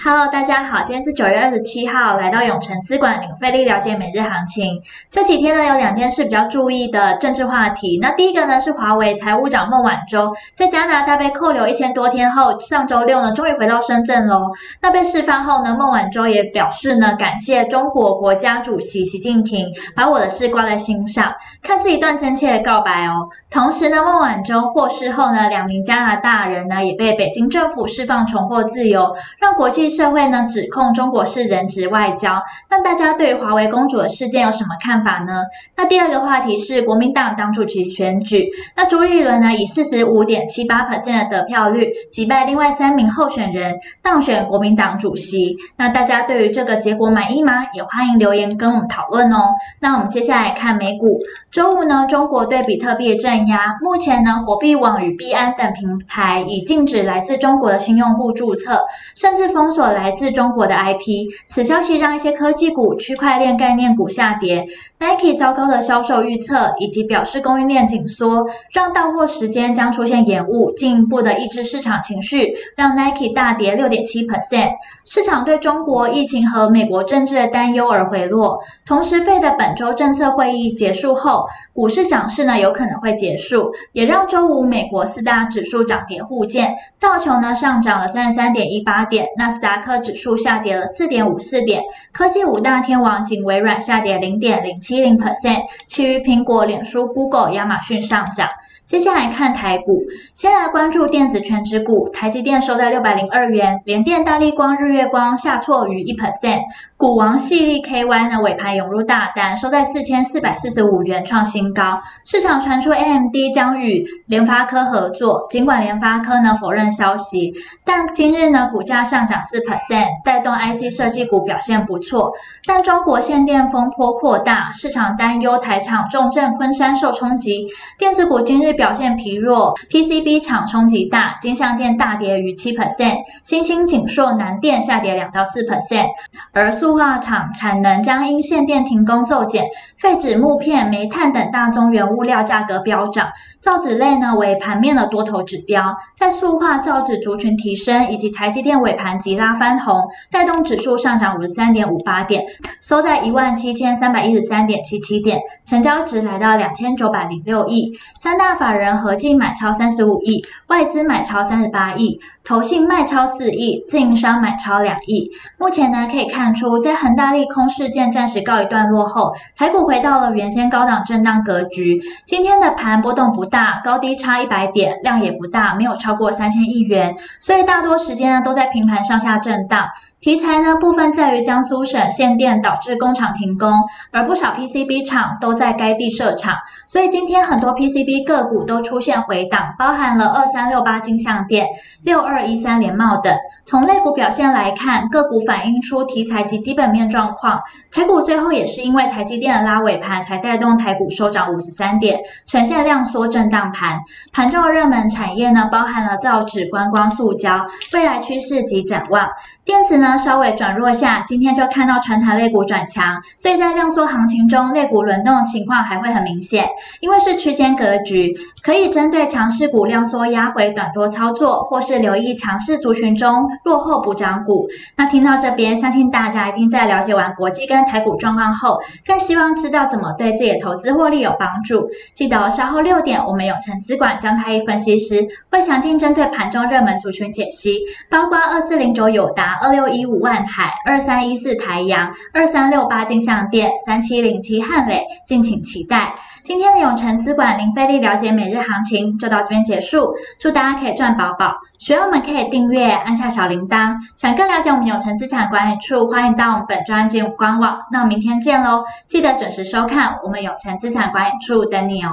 [0.00, 4.80] Hello，大家好，今天是九月二十七号，来到永诚资管领费力了解每日行情。
[5.10, 7.98] 这几天呢，有两件事比较注意的政治话题。
[8.00, 14.52] 那第一个呢，是华为财务长孟晚舟在加拿大被扣留一千多天后，上周六呢，终于回到深圳喽。
[14.80, 23.28] 那被释放后呢，孟晚舟也表示呢，感谢中国国家主席习近平把我的事挂在心上，看似一段真切的告白哦。
[23.50, 29.87] 同时呢，孟晚舟获释后呢，两名加拿大人呢，也被北京政府释放，重获自由，让国际。
[29.88, 35.44] 社会呢，指控中国是人质外交，那大家对于华为公主的事件有什么看法呢？
[35.76, 45.56] 那第二个话题是国民党党主席选举，那朱立伦呢，以四十五点七八 percent 的得票率击败另外三名候选人，当选国民党主席。
[45.76, 47.66] 那大家对于这个结果满意吗？
[47.72, 49.54] 也欢迎留言跟我们讨论哦。
[49.80, 51.20] 那我们接下来看美股，
[51.52, 59.68] 周五呢，中国对比特币的镇压，目前呢，火币网与币安等平台已禁止来自中国的新用户注册，甚至封。
[59.78, 64.66] 所来自中国的 IP，此消息让一些科技股、区块链概念股下跌。
[64.98, 74.70] Nike 糟糕的销售预测以及表示供应链紧缩，让到货时间将出现延误，进一步的抑制市场情绪，让 Nike 大跌六点七 percent。
[75.04, 78.58] 市场对中国疫情和美国政治的担忧而回落。
[78.84, 86.74] 同时费的本周政策会议结束后，股市涨势呢有可能会结束，也让周五美国四大指数涨跌互见。
[86.98, 98.48] 道琼呢上涨了三十三点一八点，纳斯达达克指数下跌了四点五四点，科技五大天王仅微软下跌零点零七零 percent，其余苹果、脸书、Google、亚马逊上涨。
[98.88, 106.62] 接下来看台股，先来关注电子全指股，台积电收在六百零二元，联电、大立光、日月光下挫逾一 percent，
[106.96, 112.00] 股王系力 KY 呢尾盘涌入大单，收在四千四百四十五元创新高。
[112.24, 117.52] 市场传出 AMD 将与联发科合作，尽管联发科呢否认消息，
[117.84, 122.32] 但今日呢股价上涨四 percent，带动 IC 设计股表现不错。
[122.66, 127.66] 但中国限电风波扩大，市场担忧台厂重镇昆山受冲击，
[127.98, 128.77] 电子股今日。
[128.78, 136.06] 表现疲弱，PCB 厂冲击大，金相电大跌逾七 percent，新兴、景硕、南电下跌两到四 percent，
[136.52, 139.64] 而塑化厂产能将因限电停工骤减，
[139.96, 143.30] 废纸、木片、煤炭等大宗原物料价格飙涨，
[143.60, 152.44] 造纸类呢为盘面的多头指标，在塑化造纸族群提升以及台积电尾盘急拉翻红，带动指数上涨五十三点五八点，
[152.80, 158.67] 收在一万七千三百一十三点七七点，成交值来到两千九百零六亿，三大法。
[158.68, 165.30] 法人合计买超三十五亿，外资买超三十八亿，投信卖超四亿，自营商买超两亿。
[165.56, 172.02] 目前呢，可以看出，在恒大利空事件暂时告一段落后，台股回到了原先高档震荡格局。
[172.26, 179.88] 今天的盘波动不大，高低差一百点，量也不大，没有超过三千亿元，所以大多时间呢都在平盘上下震荡。
[180.20, 183.72] 题材呢，部分在于江苏省限电导致工厂停工，
[184.10, 186.56] 而不少 PCB 厂都在该地设厂，
[186.88, 191.68] 所以今天很多 PCB 个股都出现回档，包含了二三六八金像电、
[192.02, 193.32] 六二一三联茂等。
[193.64, 197.60] 从类股表现来看，个股反映出题材及基本面状况。
[197.92, 204.00] 台股最后也是因为台积电的拉尾盘，才带动台股收涨五十三点，呈现量缩震荡盘。
[204.32, 207.64] 盘中的热门产业呢，包含了造纸、观光、塑胶，
[207.94, 209.28] 未来趋势及展望。
[209.64, 216.66] 电子呢，稍微转弱下，今天就看到传产类股转强，所以在量缩行情中，类股轮动情况还会很明显。
[217.00, 224.66] 因为是区间格局，可以针对强势股量缩压回短多操作，或是留意强势族群中落后补涨股。
[224.96, 231.90] 那听到这边，相信大家一定在了解完国际跟台股状况后，更希望知道怎么对自己的投资获利有帮助。
[232.14, 237.80] 记得稍后六点，我们永成资管姜太一分析师会详尽针对盘中热门族群解析，
[238.10, 239.97] 包括二四零九友达、二六一。
[239.98, 246.14] 一五万海、二三一四台阳、二三六八金像电、三七零七汉磊，敬请期待。
[246.42, 251.56] 今天的永诚资管零费力了解每日行情就到这边结束，祝大家可以赚饱饱。
[251.78, 253.96] 学员们可以订阅，按下小铃铛。
[254.14, 257.78] 想更了解我们永诚资产管理处，欢迎到我们本专辑官网。
[257.90, 262.12] 那明天见喽，记得准时收看我们永诚资产管理处等你哦。